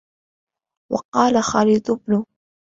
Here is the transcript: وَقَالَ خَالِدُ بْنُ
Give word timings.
وَقَالَ 0.91 1.41
خَالِدُ 1.43 1.91
بْنُ 2.07 2.25